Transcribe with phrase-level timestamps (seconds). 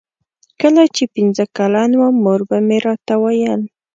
[0.61, 3.61] کله چې پنځه کلن وم مور به مې راته ویل.